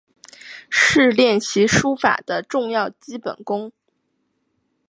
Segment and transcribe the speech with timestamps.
[0.71, 3.71] 是练习书法的重要基本功。